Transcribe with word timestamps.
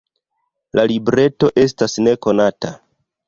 La 0.77 0.85
libreto 0.91 1.51
estas 1.65 1.95
nekonata. 2.09 2.73